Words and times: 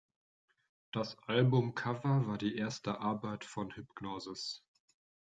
Das 0.91 1.15
Albumcover 1.27 2.25
war 2.25 2.39
die 2.39 2.55
erste 2.57 3.01
Arbeit 3.01 3.45
von 3.45 3.69
Hipgnosis. 3.71 4.63